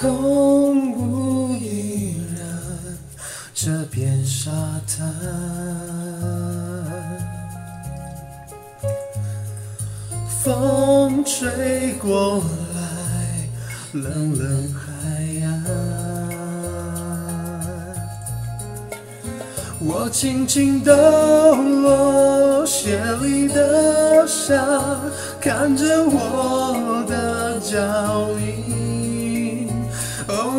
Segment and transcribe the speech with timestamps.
[0.00, 2.98] 空无一人，
[3.54, 4.50] 这片沙
[4.86, 5.08] 滩，
[10.42, 12.44] 风吹过
[12.74, 13.48] 来，
[13.92, 14.84] 冷冷海
[15.46, 15.64] 岸。
[19.78, 20.92] 我轻轻抖
[21.54, 25.00] 落鞋里的沙，
[25.40, 29.15] 看着我的脚印。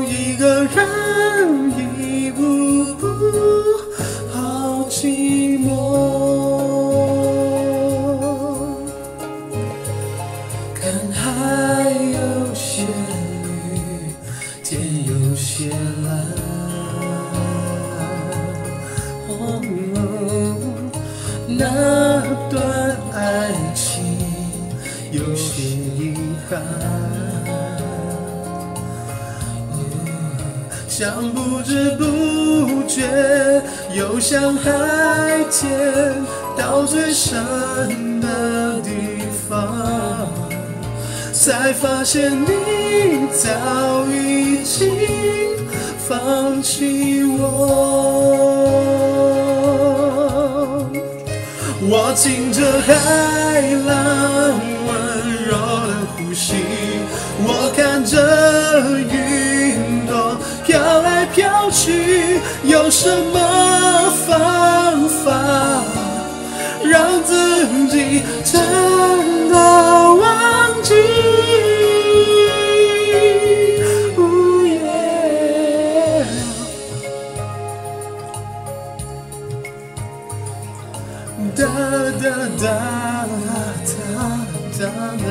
[0.03, 2.41] 一个人一步
[2.95, 3.07] 步，
[4.33, 5.67] 好寂寞。
[10.73, 12.85] 看海有些
[13.43, 13.45] 绿，
[14.63, 15.69] 天有些
[16.03, 16.07] 蓝。
[21.49, 21.65] 那
[22.49, 22.55] 段
[23.13, 24.03] 爱情
[25.11, 26.13] 有些遗
[26.47, 26.61] 憾，
[30.99, 33.03] 像不知不觉
[33.93, 35.69] 游向海天
[36.57, 38.89] 到最深的地
[39.47, 40.27] 方，
[41.31, 44.89] 才发现你早已经
[45.99, 47.43] 放弃我。
[51.79, 54.89] 我听着海浪温
[55.45, 55.51] 柔
[55.85, 56.55] 的呼吸，
[57.43, 58.17] 我看着
[58.97, 59.16] 云
[61.71, 65.83] 去，有什么方法
[66.83, 69.55] 让自己真的
[70.15, 70.93] 忘记？
[81.55, 81.63] 哒
[82.21, 82.25] 哒
[82.61, 82.65] 哒
[83.87, 83.95] 哒
[84.77, 84.81] 哒
[85.17, 85.25] 哒，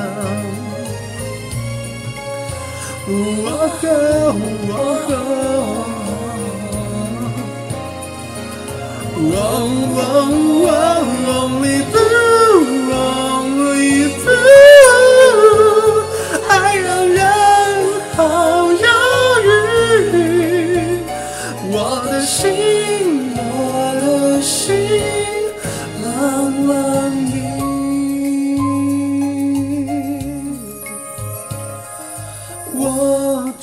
[3.08, 3.10] 喔
[3.80, 3.84] 吼
[4.68, 5.95] 喔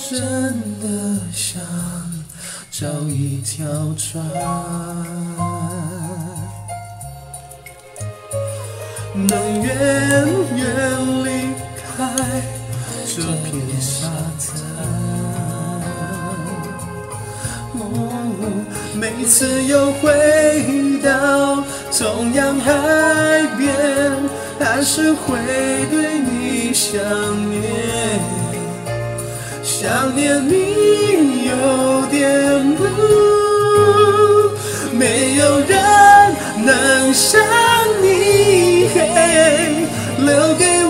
[0.09, 0.19] 真
[0.79, 1.61] 的想
[2.69, 3.65] 找一条
[3.97, 4.23] 船，
[9.27, 9.67] 能远
[10.55, 10.63] 远
[11.23, 11.27] 离
[11.97, 11.97] 开
[13.05, 14.07] 这片沙
[14.39, 14.49] 滩。
[17.79, 17.81] 哦，
[18.95, 21.63] 每次又回到。
[21.95, 23.71] 同样海边，
[24.59, 25.37] 还是会
[25.89, 26.99] 对你想
[27.49, 27.63] 念，
[29.63, 31.53] 想念你有
[32.07, 32.83] 点不
[34.91, 36.35] 没有人
[36.65, 37.39] 能像
[38.93, 39.89] came,
[40.23, 40.82] little girl.